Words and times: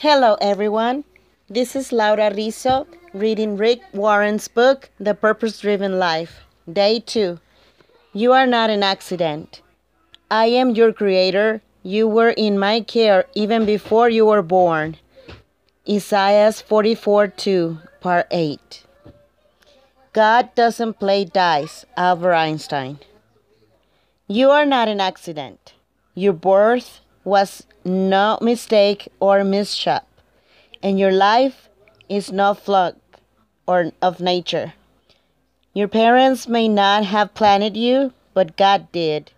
Hello, 0.00 0.36
everyone. 0.42 1.04
This 1.48 1.74
is 1.74 1.90
Laura 1.90 2.30
Rizzo 2.30 2.86
reading 3.14 3.56
Rick 3.56 3.80
Warren's 3.94 4.46
book, 4.46 4.90
The 5.00 5.14
Purpose 5.14 5.58
Driven 5.60 5.98
Life, 5.98 6.44
Day 6.70 7.00
2. 7.00 7.40
You 8.12 8.32
are 8.34 8.46
not 8.46 8.68
an 8.68 8.82
accident. 8.82 9.62
I 10.30 10.48
am 10.48 10.74
your 10.74 10.92
creator. 10.92 11.62
You 11.82 12.06
were 12.08 12.28
in 12.28 12.58
my 12.58 12.82
care 12.82 13.24
even 13.34 13.64
before 13.64 14.10
you 14.10 14.26
were 14.26 14.42
born. 14.42 14.98
Isaiah 15.88 16.52
44 16.52 17.28
2, 17.28 17.78
Part 18.02 18.26
8. 18.30 18.84
God 20.12 20.54
doesn't 20.54 21.00
play 21.00 21.24
dice, 21.24 21.86
Albert 21.96 22.34
Einstein. 22.34 22.98
You 24.28 24.50
are 24.50 24.66
not 24.66 24.88
an 24.88 25.00
accident. 25.00 25.72
Your 26.14 26.34
birth 26.34 27.00
was 27.26 27.66
no 27.84 28.38
mistake 28.40 29.08
or 29.18 29.42
mishap, 29.42 30.06
and 30.80 30.96
your 30.96 31.10
life 31.10 31.68
is 32.08 32.30
no 32.30 32.54
fluke 32.54 33.18
or 33.66 33.90
of 34.00 34.20
nature. 34.20 34.74
Your 35.74 35.88
parents 35.88 36.46
may 36.46 36.68
not 36.68 37.04
have 37.04 37.34
planted 37.34 37.76
you, 37.76 38.12
but 38.32 38.56
God 38.56 38.92
did. 38.92 39.32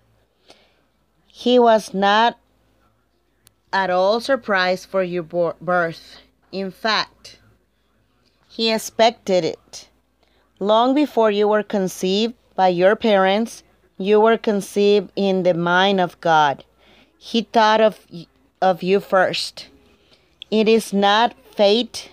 He 1.26 1.58
was 1.58 1.94
not 1.94 2.38
at 3.72 3.88
all 3.88 4.20
surprised 4.20 4.86
for 4.86 5.02
your 5.02 5.22
birth. 5.22 6.18
In 6.52 6.70
fact, 6.70 7.38
he 8.48 8.70
expected 8.70 9.46
it. 9.46 9.88
Long 10.60 10.94
before 10.94 11.30
you 11.30 11.48
were 11.48 11.62
conceived 11.62 12.34
by 12.54 12.68
your 12.68 12.96
parents, 12.96 13.62
you 13.96 14.20
were 14.20 14.36
conceived 14.36 15.10
in 15.16 15.42
the 15.42 15.54
mind 15.54 16.02
of 16.02 16.20
God. 16.20 16.64
He 17.18 17.42
thought 17.42 17.80
of, 17.80 18.06
of 18.62 18.82
you 18.82 19.00
first. 19.00 19.68
It 20.50 20.68
is 20.68 20.92
not 20.92 21.34
fate, 21.54 22.10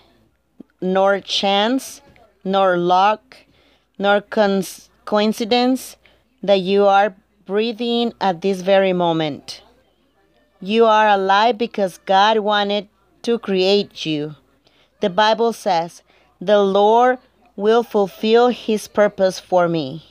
nor 0.81 1.19
chance, 1.19 2.01
nor 2.43 2.75
luck, 2.75 3.37
nor 3.97 4.21
coincidence 5.05 5.95
that 6.43 6.59
you 6.59 6.85
are 6.85 7.15
breathing 7.45 8.13
at 8.19 8.41
this 8.41 8.61
very 8.61 8.91
moment. 8.91 9.61
You 10.59 10.85
are 10.85 11.07
alive 11.07 11.57
because 11.57 11.99
God 11.99 12.39
wanted 12.39 12.87
to 13.21 13.37
create 13.39 14.05
you. 14.05 14.35
The 15.01 15.09
Bible 15.09 15.53
says, 15.53 16.01
The 16.41 16.61
Lord 16.61 17.19
will 17.55 17.83
fulfill 17.83 18.49
his 18.49 18.87
purpose 18.87 19.39
for 19.39 19.67
me. 19.67 20.03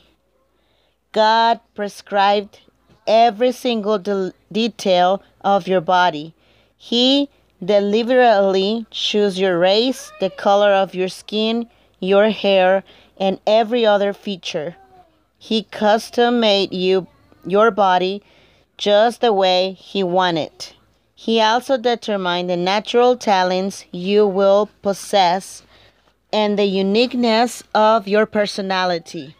God 1.12 1.60
prescribed 1.74 2.60
every 3.06 3.52
single 3.52 3.98
de- 3.98 4.32
detail 4.50 5.22
of 5.42 5.68
your 5.68 5.80
body. 5.80 6.34
He 6.76 7.28
deliberately 7.64 8.86
chose 8.90 9.38
your 9.38 9.58
race, 9.58 10.12
the 10.20 10.30
color 10.30 10.72
of 10.72 10.94
your 10.94 11.08
skin, 11.08 11.68
your 12.00 12.30
hair, 12.30 12.84
and 13.18 13.40
every 13.46 13.86
other 13.86 14.12
feature. 14.12 14.76
He 15.38 15.64
custom 15.64 16.40
made 16.40 16.72
you 16.72 17.06
your 17.46 17.70
body 17.70 18.22
just 18.76 19.20
the 19.20 19.32
way 19.32 19.72
he 19.72 20.02
wanted. 20.02 20.72
He 21.14 21.40
also 21.40 21.76
determined 21.78 22.50
the 22.50 22.56
natural 22.56 23.16
talents 23.16 23.84
you 23.92 24.26
will 24.26 24.68
possess 24.82 25.62
and 26.32 26.58
the 26.58 26.64
uniqueness 26.64 27.62
of 27.74 28.08
your 28.08 28.26
personality. 28.26 29.36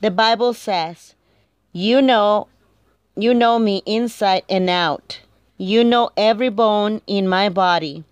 The 0.00 0.10
Bible 0.10 0.54
says, 0.54 1.14
"You 1.72 2.00
know 2.00 2.46
you 3.16 3.34
know 3.34 3.58
me 3.58 3.82
inside 3.86 4.42
and 4.48 4.70
out. 4.70 5.20
You 5.56 5.84
know 5.84 6.10
every 6.16 6.48
bone 6.48 7.02
in 7.06 7.28
my 7.28 7.48
body. 7.48 8.04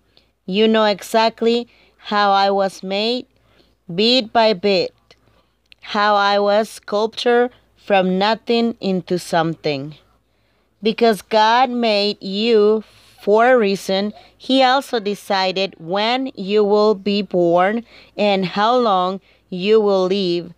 You 0.45 0.67
know 0.67 0.85
exactly 0.85 1.67
how 1.97 2.31
I 2.31 2.49
was 2.49 2.83
made, 2.83 3.25
bit 3.93 4.33
by 4.33 4.53
bit, 4.53 4.93
how 5.81 6.15
I 6.15 6.39
was 6.39 6.69
sculptured 6.69 7.51
from 7.75 8.17
nothing 8.17 8.75
into 8.79 9.17
something. 9.19 9.95
Because 10.81 11.21
God 11.21 11.69
made 11.69 12.21
you 12.21 12.83
for 13.21 13.51
a 13.51 13.57
reason, 13.57 14.13
He 14.37 14.63
also 14.63 14.99
decided 14.99 15.75
when 15.77 16.31
you 16.35 16.63
will 16.63 16.95
be 16.95 17.21
born 17.21 17.83
and 18.17 18.45
how 18.45 18.77
long 18.77 19.21
you 19.49 19.81
will 19.81 20.05
live. 20.05 20.53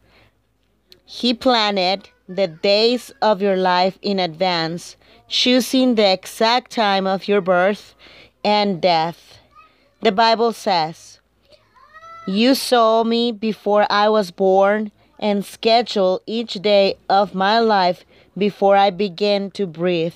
He 1.06 1.34
planned 1.34 2.10
the 2.36 2.48
days 2.48 3.12
of 3.22 3.42
your 3.42 3.58
life 3.58 3.98
in 4.02 4.20
advance, 4.20 4.96
choosing 5.28 5.96
the 5.96 6.12
exact 6.12 6.72
time 6.72 7.06
of 7.08 7.28
your 7.28 7.42
birth 7.42 7.96
and 8.44 8.82
death. 8.82 9.38
The 10.02 10.12
Bible 10.12 10.54
says, 10.54 11.20
You 12.28 12.56
saw 12.56 13.04
me 13.04 13.32
before 13.32 13.86
I 13.90 14.10
was 14.10 14.32
born 14.32 14.92
and 15.20 15.46
scheduled 15.46 16.22
each 16.26 16.54
day 16.56 16.96
of 17.10 17.36
my 17.36 17.60
life 17.60 18.04
before 18.38 18.76
I 18.76 18.90
began 18.90 19.52
to 19.52 19.68
breathe. 19.68 20.16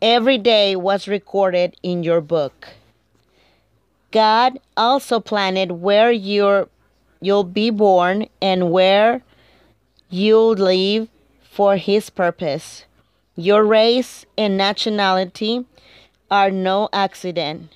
Every 0.00 0.38
day 0.38 0.76
was 0.76 1.08
recorded 1.08 1.76
in 1.82 2.02
your 2.02 2.20
book. 2.20 2.68
God 4.10 4.58
also 4.76 5.18
planned 5.20 5.82
where 5.82 6.10
you're, 6.10 6.68
you'll 7.20 7.44
be 7.44 7.70
born 7.70 8.28
and 8.40 8.70
where 8.70 9.22
you 10.14 10.38
live 10.38 11.08
for 11.42 11.76
His 11.76 12.08
purpose. 12.08 12.84
Your 13.34 13.64
race 13.64 14.24
and 14.38 14.56
nationality 14.56 15.66
are 16.30 16.52
no 16.52 16.88
accident. 16.92 17.72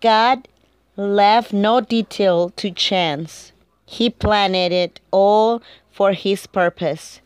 God 0.00 0.48
left 0.96 1.52
no 1.52 1.80
detail 1.80 2.50
to 2.56 2.72
chance. 2.72 3.52
He 3.86 4.10
planned 4.10 4.56
it 4.56 4.98
all 5.12 5.62
for 5.92 6.12
His 6.12 6.46
purpose. 6.46 7.20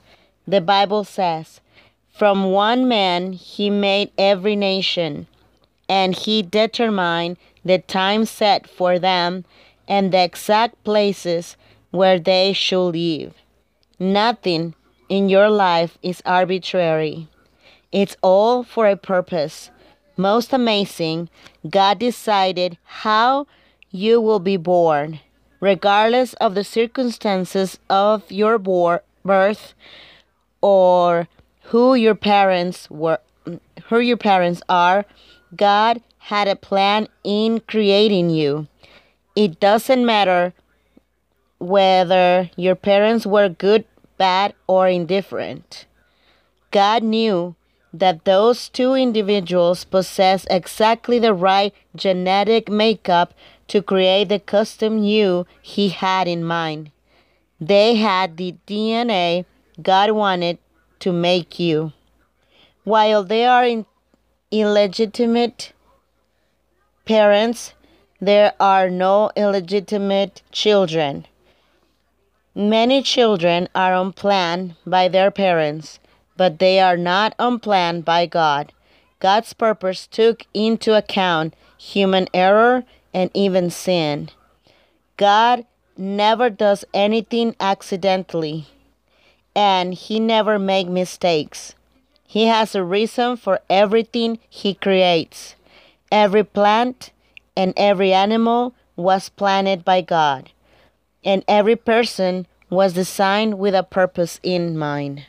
The 0.46 0.60
Bible 0.60 1.04
says, 1.04 1.62
From 2.12 2.52
one 2.52 2.86
man 2.86 3.32
He 3.32 3.70
made 3.70 4.10
every 4.18 4.56
nation, 4.56 5.26
and 5.88 6.14
He 6.14 6.42
determined 6.42 7.38
the 7.64 7.78
time 7.78 8.26
set 8.26 8.68
for 8.68 8.98
them 8.98 9.46
and 9.88 10.12
the 10.12 10.22
exact 10.22 10.84
places 10.84 11.56
where 11.94 12.18
they 12.18 12.52
should 12.52 12.90
live. 12.90 13.32
Nothing 14.00 14.74
in 15.08 15.28
your 15.28 15.48
life 15.48 15.96
is 16.02 16.20
arbitrary. 16.26 17.28
It's 17.92 18.16
all 18.20 18.64
for 18.64 18.88
a 18.88 18.96
purpose. 18.96 19.70
Most 20.16 20.52
amazing, 20.52 21.30
God 21.70 22.00
decided 22.00 22.78
how 22.82 23.46
you 23.92 24.20
will 24.20 24.40
be 24.40 24.56
born, 24.56 25.20
regardless 25.60 26.34
of 26.34 26.56
the 26.56 26.64
circumstances 26.64 27.78
of 27.88 28.30
your 28.30 28.58
birth 28.58 29.74
or 30.60 31.28
who 31.70 31.94
your 31.94 32.16
parents 32.16 32.90
were 32.90 33.20
who 33.88 34.00
your 34.00 34.16
parents 34.16 34.62
are. 34.68 35.04
God 35.54 36.02
had 36.18 36.48
a 36.48 36.56
plan 36.56 37.06
in 37.22 37.60
creating 37.60 38.30
you. 38.30 38.66
It 39.36 39.60
doesn't 39.60 40.04
matter 40.04 40.54
whether 41.58 42.50
your 42.56 42.74
parents 42.74 43.26
were 43.26 43.48
good, 43.48 43.84
bad, 44.18 44.54
or 44.66 44.88
indifferent. 44.88 45.86
God 46.70 47.02
knew 47.02 47.54
that 47.92 48.24
those 48.24 48.68
two 48.68 48.94
individuals 48.94 49.84
possessed 49.84 50.48
exactly 50.50 51.18
the 51.18 51.32
right 51.32 51.72
genetic 51.94 52.68
makeup 52.68 53.32
to 53.68 53.80
create 53.80 54.28
the 54.28 54.40
custom 54.40 55.02
you 55.02 55.46
he 55.62 55.90
had 55.90 56.26
in 56.26 56.44
mind. 56.44 56.90
They 57.60 57.94
had 57.94 58.36
the 58.36 58.56
DNA 58.66 59.44
God 59.80 60.10
wanted 60.10 60.58
to 61.00 61.12
make 61.12 61.58
you. 61.58 61.92
While 62.84 63.24
they 63.24 63.46
are 63.46 63.84
illegitimate 64.50 65.72
parents, 67.04 67.74
there 68.20 68.54
are 68.60 68.88
no 68.90 69.30
illegitimate 69.36 70.42
children. 70.52 71.26
Many 72.56 73.02
children 73.02 73.68
are 73.74 73.96
unplanned 73.96 74.76
by 74.86 75.08
their 75.08 75.32
parents, 75.32 75.98
but 76.36 76.60
they 76.60 76.78
are 76.78 76.96
not 76.96 77.34
unplanned 77.36 78.04
by 78.04 78.26
God. 78.26 78.72
God's 79.18 79.52
purpose 79.52 80.06
took 80.06 80.46
into 80.54 80.96
account 80.96 81.56
human 81.76 82.28
error 82.32 82.84
and 83.12 83.28
even 83.34 83.70
sin. 83.70 84.28
God 85.16 85.66
never 85.96 86.48
does 86.48 86.84
anything 86.94 87.56
accidentally, 87.58 88.66
and 89.56 89.92
He 89.92 90.20
never 90.20 90.56
makes 90.56 90.90
mistakes. 90.90 91.74
He 92.24 92.46
has 92.46 92.76
a 92.76 92.84
reason 92.84 93.36
for 93.36 93.58
everything 93.68 94.38
He 94.48 94.74
creates. 94.74 95.56
Every 96.12 96.44
plant 96.44 97.10
and 97.56 97.74
every 97.76 98.12
animal 98.12 98.76
was 98.94 99.28
planted 99.28 99.84
by 99.84 100.02
God 100.02 100.50
and 101.24 101.42
every 101.48 101.76
person 101.76 102.46
was 102.70 102.92
designed 102.92 103.58
with 103.58 103.74
a 103.74 103.82
purpose 103.82 104.38
in 104.42 104.76
mind. 104.76 105.26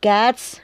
God's 0.00 0.60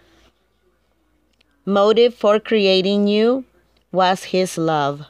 motive 1.65 2.15
for 2.15 2.39
creating 2.41 3.09
you 3.09 3.45
was 3.93 4.25
His 4.25 4.57
love. 4.57 5.07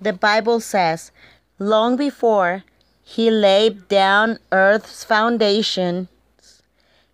The 0.00 0.12
Bible 0.12 0.60
says, 0.60 1.12
long 1.58 1.96
before 1.96 2.64
He 3.02 3.30
laid 3.30 3.88
down 3.88 4.38
earth's 4.50 5.04
foundations, 5.04 6.08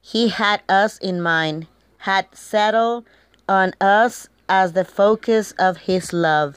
He 0.00 0.28
had 0.28 0.62
us 0.69 0.98
in 0.98 1.20
mind, 1.20 1.66
had 1.98 2.28
settled 2.32 3.04
on 3.48 3.75
us 3.81 4.28
as 4.48 4.72
the 4.72 4.84
focus 4.84 5.52
of 5.58 5.76
His 5.78 6.12
love. 6.12 6.56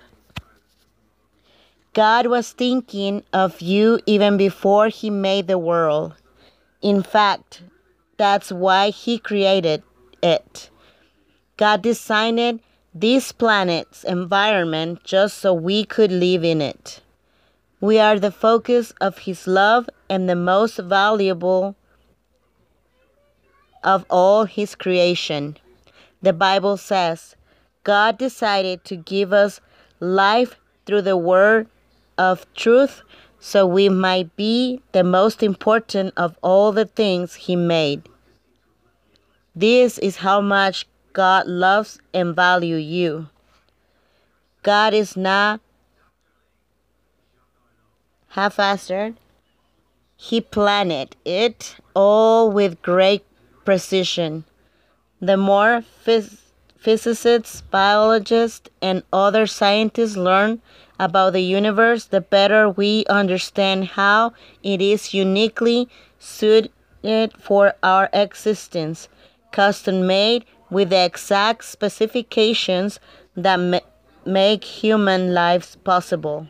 God 1.94 2.28
was 2.28 2.52
thinking 2.52 3.24
of 3.34 3.62
you 3.62 4.00
even 4.06 4.38
before 4.38 4.90
He 4.90 5.10
made 5.10 5.48
the 5.48 5.58
world. 5.58 6.14
In 6.82 7.04
fact, 7.04 7.64
that's 8.18 8.52
why 8.52 8.92
He 8.92 9.18
created 9.18 9.84
it. 10.22 10.70
God 11.58 11.82
designed 11.82 12.62
this 12.94 13.32
planet's 13.32 14.04
environment 14.04 15.04
just 15.04 15.38
so 15.40 15.54
we 15.54 15.84
could 15.84 16.12
live 16.12 16.44
in 16.44 16.62
it. 16.62 17.02
We 17.82 17.98
are 18.00 18.20
the 18.20 18.32
focus 18.32 18.92
of 19.02 19.20
His 19.20 19.48
love 19.48 19.90
and 20.10 20.30
the 20.30 20.36
most 20.36 20.78
valuable 20.78 21.76
of 23.84 24.06
all 24.10 24.46
His 24.46 24.76
creation. 24.76 25.58
The 26.22 26.34
Bible 26.34 26.78
says 26.78 27.36
God 27.84 28.18
decided 28.18 28.84
to 28.86 28.96
give 28.96 29.34
us 29.34 29.62
life 30.00 30.56
through 30.86 31.04
the 31.04 31.18
Word 31.18 31.68
of 32.18 32.46
truth 32.54 33.02
so 33.40 33.66
we 33.66 33.88
might 33.90 34.36
be 34.36 34.82
the 34.92 35.04
most 35.04 35.42
important 35.42 36.14
of 36.18 36.38
all 36.42 36.72
the 36.72 36.86
things 36.86 37.36
He 37.36 37.56
made. 37.56 38.08
This 39.56 39.98
is 39.98 40.18
how 40.18 40.42
much 40.42 40.88
God 41.14 41.48
loves 41.48 42.00
and 42.14 42.36
values 42.36 42.84
you. 42.84 43.30
God 44.62 44.94
is 44.94 45.16
not 45.16 45.62
half-assed. 48.30 49.16
He 50.18 50.42
planned 50.42 51.16
it 51.24 51.78
all 51.96 52.52
with 52.52 52.82
great 52.82 53.24
precision. 53.64 54.44
The 55.22 55.38
more 55.38 55.84
phys- 56.06 56.49
physicists, 56.80 57.62
biologists, 57.62 58.70
and 58.82 59.04
other 59.12 59.46
scientists 59.46 60.16
learn 60.16 60.62
about 61.00 61.34
the 61.34 61.42
universe, 61.42 62.06
the 62.06 62.22
better 62.22 62.70
we 62.70 63.06
understand 63.10 63.86
how 64.00 64.34
it 64.64 64.82
is 64.82 65.14
uniquely 65.14 65.90
suited 66.18 66.72
for 67.38 67.74
our 67.84 68.10
existence, 68.14 69.10
custom 69.52 70.08
made 70.08 70.46
with 70.70 70.90
the 70.90 71.04
exact 71.04 71.66
specifications 71.66 73.00
that 73.36 73.58
ma- 73.58 73.80
make 74.26 74.64
human 74.64 75.34
lives 75.34 75.76
possible. 75.84 76.48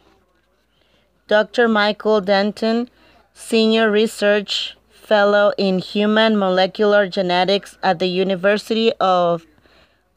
Dr. 1.27 1.67
Michael 1.67 2.21
Denton, 2.21 2.89
Senior 3.33 3.89
Research 3.89 4.75
Fellow 4.89 5.53
in 5.57 5.79
Human 5.79 6.37
Molecular 6.37 7.07
Genetics 7.07 7.77
at 7.81 7.99
the 7.99 8.07
University 8.07 8.91
of 8.99 9.45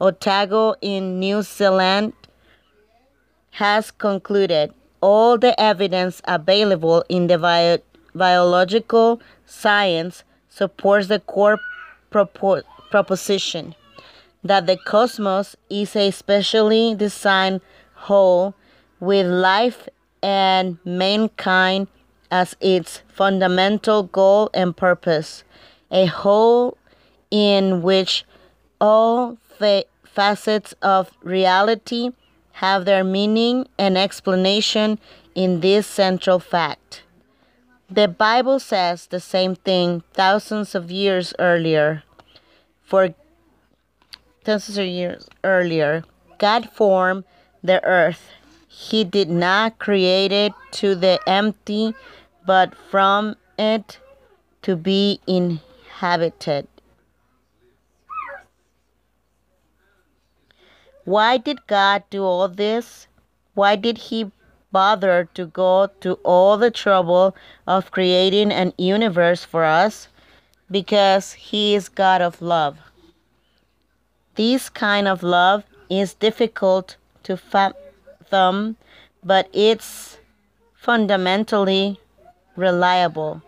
Otago 0.03 0.75
in 0.81 1.21
New 1.21 1.43
Zealand, 1.43 2.13
has 3.53 3.93
concluded 3.93 4.75
all 5.01 5.39
the 5.39 5.59
evidence 5.61 6.21
available 6.25 7.05
in 7.09 7.29
the 7.29 7.39
bio- 7.39 7.79
biological 8.13 9.21
science 9.47 10.25
supports 10.49 11.07
the 11.07 11.21
core 11.21 11.59
propo- 12.11 12.63
proposition 12.91 13.75
that 14.43 14.67
the 14.67 14.77
cosmos 14.77 15.55
is 15.71 15.95
a 15.95 16.11
specially 16.11 16.97
designed 16.97 17.61
whole 17.95 18.55
with 18.99 19.27
life 19.27 19.89
and 20.23 20.79
mankind 20.85 21.87
as 22.31 22.57
its 22.61 23.03
fundamental 23.09 24.03
goal 24.03 24.51
and 24.53 24.77
purpose, 24.77 25.45
a 25.91 26.07
whole 26.07 26.77
in 27.31 27.83
which 27.83 28.25
all 28.81 29.37
fa- 29.59 29.85
facets 30.15 30.75
of 30.83 31.11
reality 31.23 32.11
have 32.53 32.85
their 32.85 33.03
meaning 33.03 33.67
and 33.79 33.97
explanation 33.97 34.99
in 35.35 35.61
this 35.61 35.87
central 35.87 36.39
fact. 36.39 37.03
The 37.91 38.09
Bible 38.09 38.59
says 38.59 39.07
the 39.07 39.21
same 39.21 39.55
thing 39.55 40.03
thousands 40.15 40.75
of 40.75 40.91
years 40.91 41.35
earlier. 41.39 42.03
For 42.83 43.15
thousands 44.45 44.79
of 44.79 44.87
years 44.87 45.29
earlier, 45.45 46.05
God 46.39 46.71
formed 46.71 47.25
the 47.63 47.83
earth. 47.85 48.31
He 48.69 49.05
did 49.05 49.29
not 49.29 49.79
create 49.79 50.33
it 50.33 50.53
to 50.73 50.95
the 50.95 51.21
empty, 51.27 51.95
but 52.47 52.75
from 52.91 53.37
it 53.59 53.99
to 54.63 54.77
be 54.77 55.21
inhabited. 55.27 56.67
Why 61.05 61.37
did 61.37 61.67
God 61.67 62.05
do 62.11 62.25
all 62.25 62.49
this? 62.49 63.09
Why 63.55 63.77
did 63.77 63.99
He 63.99 64.31
bother 64.71 65.29
to 65.35 65.47
go 65.47 65.89
to 66.01 66.15
all 66.23 66.57
the 66.57 66.71
trouble 66.71 67.35
of 67.67 67.91
creating 67.91 68.53
an 68.53 68.73
universe 68.79 69.45
for 69.45 69.65
us? 69.65 70.09
Because 70.71 71.33
He 71.33 71.75
is 71.75 71.89
God 71.89 72.23
of 72.23 72.41
love. 72.41 72.79
This 74.37 74.71
kind 74.71 75.07
of 75.09 75.23
love 75.23 75.65
is 75.91 76.15
difficult 76.15 76.97
to 77.25 77.37
fathom, 77.37 78.77
but 79.23 79.49
it's 79.53 80.19
fundamentally 80.75 82.01
reliable. 82.57 83.43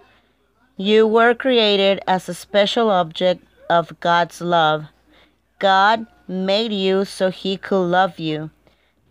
You 0.77 1.07
were 1.07 1.35
created 1.35 2.03
as 2.07 2.29
a 2.29 2.35
special 2.35 2.91
object 2.91 3.45
of 3.71 3.99
God's 4.01 4.41
love. 4.41 4.87
God 5.59 6.07
made 6.27 6.73
you 6.73 7.05
so 7.05 7.31
he 7.31 7.57
could 7.57 7.85
love 7.85 8.19
you. 8.19 8.51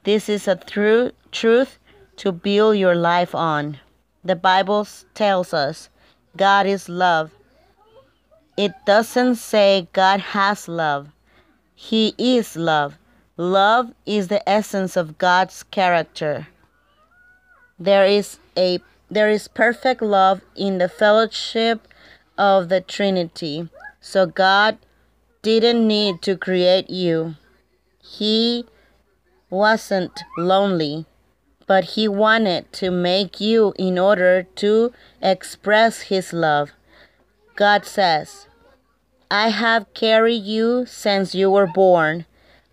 This 0.04 0.28
is 0.28 0.48
a 0.48 0.56
true 0.56 1.12
truth 1.31 1.80
to 2.18 2.31
build 2.31 2.78
your 2.78 2.95
life 2.95 3.34
on. 3.34 3.80
The 4.24 4.36
Bible 4.36 4.88
tells 5.13 5.54
us 5.54 5.90
God 6.36 6.66
is 6.66 6.90
love. 6.90 7.31
It 8.57 8.74
doesn't 8.86 9.36
say 9.36 9.88
God 9.94 10.19
has 10.19 10.68
love. 10.68 11.10
He 11.74 12.13
is 12.18 12.56
love. 12.56 12.98
Love 13.38 13.94
is 14.06 14.27
the 14.27 14.48
essence 14.48 14.96
of 14.96 15.18
God's 15.18 15.63
character. 15.63 16.48
There 17.79 18.06
is 18.06 18.39
a 18.58 18.79
there 19.10 19.29
is 19.29 19.48
perfect 19.48 20.01
love 20.01 20.41
in 20.56 20.77
the 20.77 20.89
fellowship 20.89 21.88
of 22.38 22.70
the 22.70 22.82
Trinity. 22.82 23.70
So 24.01 24.25
God 24.25 24.77
didn't 25.44 25.86
need 25.86 26.22
to 26.22 26.38
create 26.38 26.90
you. 26.90 27.36
He 28.02 28.66
wasn't 29.50 30.24
lonely, 30.38 31.06
but 31.68 31.84
he 31.96 32.08
wanted 32.08 32.72
to 32.74 32.90
make 32.90 33.40
you 33.42 33.74
in 33.78 34.00
order 34.00 34.44
to 34.56 34.94
express 35.22 36.04
his 36.04 36.32
love. 36.34 36.72
God 37.58 37.86
says, 37.86 38.48
I 39.30 39.50
have 39.50 39.94
carried 39.94 40.44
you 40.44 40.86
since 40.86 41.36
you 41.36 41.52
were 41.52 41.68
born. 41.68 42.26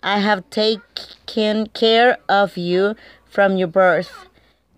I 0.03 0.21
have 0.21 0.49
taken 0.49 1.67
care 1.69 2.19
of 2.29 2.57
you 2.57 2.95
from 3.25 3.57
your 3.57 3.69
birth. 3.69 4.29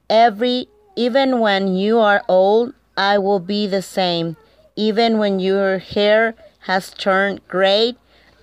Every 0.08 0.68
even 0.96 1.40
when 1.40 1.74
you 1.74 1.98
are 1.98 2.22
old, 2.28 2.74
I 2.96 3.18
will 3.18 3.40
be 3.40 3.66
the 3.66 3.82
same. 3.82 4.36
Even 4.76 5.18
when 5.18 5.40
your 5.40 5.78
hair 5.78 6.34
has 6.62 6.90
turned 6.90 7.46
great, 7.48 7.96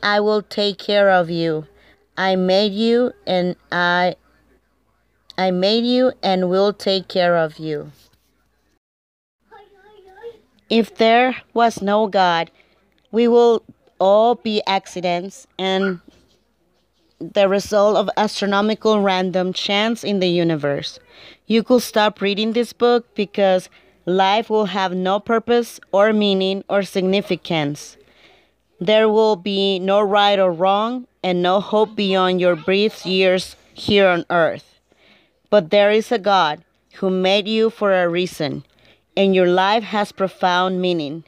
I 0.03 0.19
will 0.19 0.41
take 0.41 0.77
care 0.77 1.09
of 1.09 1.29
you. 1.29 1.67
I 2.17 2.35
made 2.35 2.73
you 2.73 3.13
and 3.25 3.55
I 3.71 4.15
I 5.37 5.51
made 5.51 5.85
you 5.85 6.11
and 6.21 6.49
will 6.49 6.73
take 6.73 7.07
care 7.07 7.37
of 7.37 7.59
you. 7.59 7.93
If 10.69 10.95
there 10.95 11.37
was 11.53 11.81
no 11.81 12.07
God, 12.07 12.51
we 13.11 13.27
will 13.27 13.63
all 13.99 14.35
be 14.35 14.61
accidents 14.67 15.47
and 15.57 16.01
the 17.19 17.47
result 17.47 17.97
of 17.97 18.09
astronomical 18.17 19.01
random 19.01 19.53
chance 19.53 20.03
in 20.03 20.19
the 20.19 20.27
universe. 20.27 20.99
You 21.47 21.63
could 21.63 21.81
stop 21.81 22.21
reading 22.21 22.53
this 22.53 22.73
book 22.73 23.13
because 23.15 23.69
life 24.05 24.49
will 24.49 24.65
have 24.65 24.93
no 24.93 25.19
purpose 25.19 25.79
or 25.91 26.13
meaning 26.13 26.63
or 26.69 26.83
significance. 26.83 27.97
There 28.79 29.09
will 29.09 29.35
be 29.35 29.77
no 29.79 30.01
right 30.01 30.39
or 30.39 30.51
wrong 30.51 31.07
and 31.21 31.41
no 31.41 31.59
hope 31.59 31.95
beyond 31.95 32.39
your 32.39 32.55
brief 32.55 33.05
years 33.05 33.55
here 33.73 34.07
on 34.07 34.25
earth. 34.29 34.79
But 35.49 35.69
there 35.69 35.91
is 35.91 36.11
a 36.11 36.19
God 36.19 36.63
who 36.95 37.09
made 37.09 37.47
you 37.47 37.69
for 37.69 37.93
a 37.93 38.07
reason, 38.07 38.63
and 39.17 39.35
your 39.35 39.47
life 39.47 39.83
has 39.83 40.11
profound 40.11 40.81
meaning. 40.81 41.23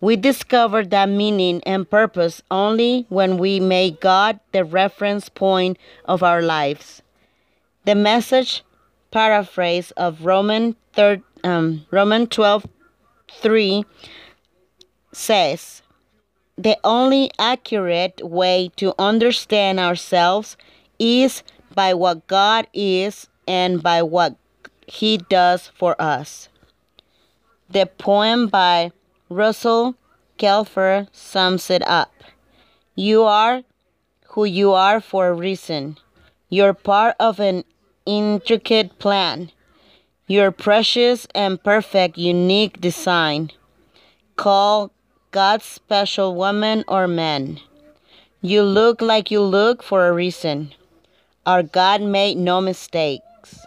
We 0.00 0.16
discover 0.16 0.84
that 0.84 1.08
meaning 1.08 1.62
and 1.64 1.88
purpose 1.88 2.42
only 2.50 3.06
when 3.08 3.38
we 3.38 3.60
make 3.60 4.00
God 4.00 4.40
the 4.52 4.64
reference 4.64 5.28
point 5.28 5.78
of 6.06 6.22
our 6.22 6.42
lives. 6.42 7.02
The 7.84 7.94
message 7.94 8.64
paraphrase 9.10 9.90
of 9.92 10.24
Roman 10.24 10.76
third, 10.92 11.22
um, 11.44 11.86
Roman 11.90 12.26
12 12.26 12.66
3 13.30 13.84
says, 15.12 15.81
The 16.62 16.78
only 16.84 17.32
accurate 17.40 18.20
way 18.22 18.70
to 18.76 18.94
understand 18.96 19.80
ourselves 19.80 20.56
is 20.96 21.42
by 21.74 21.92
what 21.92 22.28
God 22.28 22.68
is 22.72 23.26
and 23.48 23.82
by 23.82 24.02
what 24.02 24.36
He 24.86 25.18
does 25.18 25.72
for 25.74 26.00
us. 26.00 26.48
The 27.68 27.86
poem 27.86 28.46
by 28.46 28.92
Russell 29.28 29.96
Kelfer 30.38 31.08
sums 31.10 31.68
it 31.68 31.82
up. 31.84 32.12
You 32.94 33.24
are 33.24 33.64
who 34.28 34.44
you 34.44 34.70
are 34.70 35.00
for 35.00 35.26
a 35.26 35.34
reason. 35.34 35.98
You're 36.48 36.74
part 36.74 37.16
of 37.18 37.40
an 37.40 37.64
intricate 38.06 39.00
plan. 39.00 39.50
Your 40.28 40.52
precious 40.52 41.26
and 41.34 41.60
perfect 41.60 42.16
unique 42.16 42.80
design. 42.80 43.50
Call 44.36 44.92
God's 45.32 45.64
special 45.64 46.34
woman 46.34 46.84
or 46.86 47.08
man. 47.08 47.58
You 48.42 48.62
look 48.62 49.00
like 49.00 49.30
you 49.30 49.40
look 49.40 49.82
for 49.82 50.06
a 50.06 50.12
reason. 50.12 50.74
Our 51.46 51.62
God 51.62 52.02
made 52.02 52.36
no 52.36 52.60
mistakes. 52.60 53.64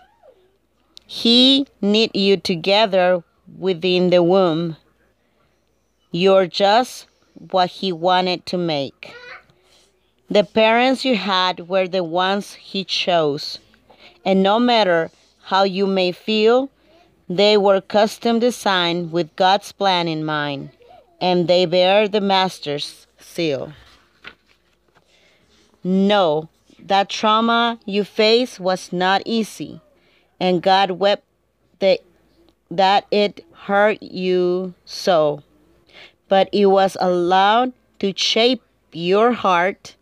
He 1.08 1.66
knit 1.82 2.16
you 2.16 2.38
together 2.38 3.24
within 3.58 4.12
the 4.12 4.22
womb. 4.22 4.78
You're 6.12 6.46
just 6.46 7.08
what 7.34 7.72
He 7.72 7.92
wanted 7.92 8.46
to 8.46 8.60
make. 8.60 9.16
The 10.30 10.44
parents 10.44 11.04
you 11.04 11.16
had 11.16 11.68
were 11.68 11.88
the 11.88 12.04
ones 12.04 12.54
He 12.54 12.84
chose. 12.84 13.58
And 14.24 14.44
no 14.44 14.60
matter 14.60 15.10
how 15.46 15.64
you 15.64 15.88
may 15.88 16.12
feel, 16.12 16.70
they 17.28 17.58
were 17.58 17.82
custom 17.82 18.38
designed 18.38 19.12
with 19.12 19.36
God's 19.36 19.72
plan 19.72 20.08
in 20.08 20.24
mind, 20.24 20.70
and 21.26 21.48
they 21.48 21.66
bear 21.66 22.08
the 22.08 22.22
Master's 22.22 23.08
seal. 23.18 23.74
No, 25.84 26.50
that 26.78 27.10
trauma 27.10 27.80
you 27.84 28.04
face 28.04 28.60
was 28.60 28.94
not 28.94 29.24
easy, 29.26 29.82
and 30.40 30.62
God 30.62 30.92
wept 30.92 31.24
that, 31.80 32.02
that 32.70 33.08
it 33.10 33.44
hurt 33.66 34.04
you 34.04 34.76
so. 34.86 35.42
But 36.28 36.48
it 36.54 36.68
was 36.68 36.96
allowed 37.02 37.74
to 38.02 38.14
shape 38.16 38.62
your 38.92 39.32
heart, 39.32 39.96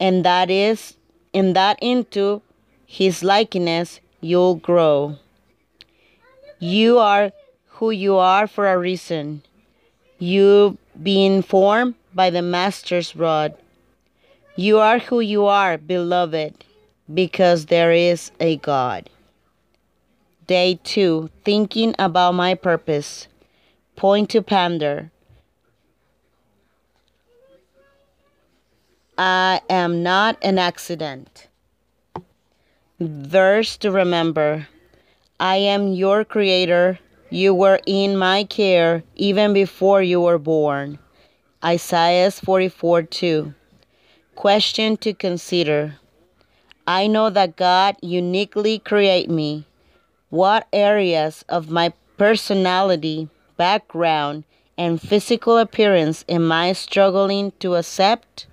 and 0.00 0.24
that 0.24 0.50
is, 0.50 0.96
and 1.32 1.54
that 1.54 1.78
into 1.80 2.42
His 2.84 3.22
likeness 3.22 4.00
you'll 4.20 4.56
grow. 4.56 5.18
You 6.58 6.98
are 6.98 7.30
who 7.78 7.92
you 7.92 8.16
are 8.16 8.48
for 8.48 8.66
a 8.66 8.76
reason. 8.76 9.44
You've 10.18 10.76
been 11.00 11.42
formed 11.42 11.94
by 12.12 12.30
the 12.30 12.42
Master's 12.42 13.14
rod. 13.14 13.54
You 14.56 14.78
are 14.78 14.98
who 14.98 15.20
you 15.20 15.46
are, 15.46 15.78
beloved, 15.78 16.64
because 17.12 17.66
there 17.66 17.92
is 17.92 18.32
a 18.40 18.56
God. 18.56 19.08
Day 20.48 20.80
2 20.82 21.30
Thinking 21.44 21.94
about 21.98 22.32
my 22.32 22.54
purpose. 22.54 23.28
Point 23.94 24.30
to 24.30 24.42
Pander. 24.42 25.10
I 29.16 29.60
am 29.68 30.02
not 30.02 30.36
an 30.42 30.58
accident. 30.58 31.48
Verse 32.98 33.76
to 33.78 33.90
remember 33.92 34.66
I 35.38 35.56
am 35.56 35.92
your 35.92 36.24
creator. 36.24 36.98
You 37.30 37.52
were 37.52 37.80
in 37.84 38.16
my 38.16 38.44
care 38.44 39.02
even 39.14 39.52
before 39.52 40.02
you 40.02 40.22
were 40.22 40.38
born. 40.38 40.98
Isaiah 41.62 42.30
44 42.30 43.02
2. 43.02 43.54
Question 44.34 44.96
to 44.96 45.12
consider 45.12 45.96
I 46.86 47.06
know 47.06 47.28
that 47.28 47.56
God 47.56 47.96
uniquely 48.00 48.78
created 48.78 49.30
me. 49.30 49.66
What 50.30 50.68
areas 50.72 51.44
of 51.50 51.70
my 51.70 51.92
personality, 52.16 53.28
background, 53.58 54.44
and 54.78 54.98
physical 54.98 55.58
appearance 55.58 56.24
am 56.30 56.50
I 56.50 56.72
struggling 56.72 57.52
to 57.60 57.74
accept? 57.74 58.46